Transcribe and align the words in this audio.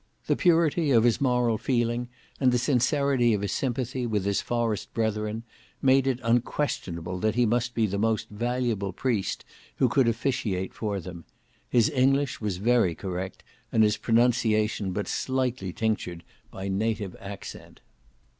The 0.25 0.35
purity 0.35 0.89
of 0.89 1.03
his 1.03 1.21
moral 1.21 1.59
feeling, 1.59 2.09
and 2.39 2.51
the 2.51 2.57
sincerity 2.57 3.35
of 3.35 3.43
his 3.43 3.51
sympathy 3.51 4.07
with 4.07 4.25
his 4.25 4.41
forest 4.41 4.91
brethren, 4.95 5.43
made 5.79 6.07
it 6.07 6.19
unquestionable 6.23 7.19
that 7.19 7.35
he 7.35 7.45
must 7.45 7.75
be 7.75 7.85
the 7.85 7.99
most 7.99 8.27
valuable 8.29 8.93
priest 8.93 9.45
who 9.75 9.87
could 9.87 10.07
officiate 10.07 10.73
for 10.73 10.99
them. 10.99 11.25
His 11.69 11.87
English 11.91 12.41
was 12.41 12.57
very 12.57 12.95
correct, 12.95 13.43
and 13.71 13.83
his 13.83 13.97
pronunciation 13.97 14.91
but 14.91 15.07
slightly 15.07 15.71
tinctured 15.71 16.23
by 16.49 16.67
native 16.67 17.15
accent. 17.19 17.79